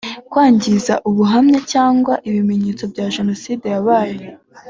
[0.29, 4.19] kwangiza ubuhamya cyangwa ibimenyetso bya jenoside yabaye